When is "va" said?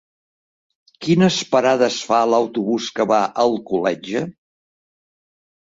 3.13-3.21